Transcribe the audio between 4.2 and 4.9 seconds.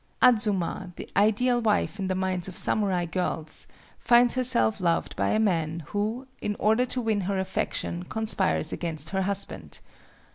herself